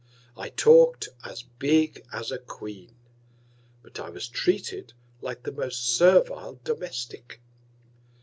[0.35, 2.95] I talk'd as big as a Queen;
[3.83, 7.39] but I was treated like the most servile Domestic.